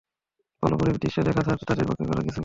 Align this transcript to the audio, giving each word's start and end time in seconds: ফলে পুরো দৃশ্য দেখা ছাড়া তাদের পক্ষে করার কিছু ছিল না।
ফলে 0.63 0.75
পুরো 0.77 0.91
দৃশ্য 0.95 1.17
দেখা 1.21 1.41
ছাড়া 1.41 1.65
তাদের 1.67 1.85
পক্ষে 1.85 2.05
করার 2.05 2.23
কিছু 2.23 2.27
ছিল 2.29 2.31
না। 2.35 2.39